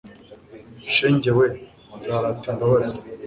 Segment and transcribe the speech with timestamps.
[0.95, 1.47] shenge we,
[1.95, 2.97] nzarata imbabazi